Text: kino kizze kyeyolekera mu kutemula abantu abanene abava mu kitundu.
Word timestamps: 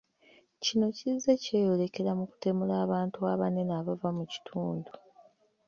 kino 0.63 0.85
kizze 0.97 1.31
kyeyolekera 1.43 2.11
mu 2.19 2.25
kutemula 2.31 2.73
abantu 2.85 3.17
abanene 3.33 3.73
abava 3.79 4.09
mu 4.17 4.23
kitundu. 4.31 4.91